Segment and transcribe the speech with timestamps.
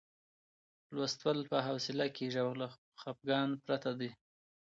[0.95, 2.67] لوستل په حوصله کېږي او له
[3.01, 4.09] خپګان پرته دی.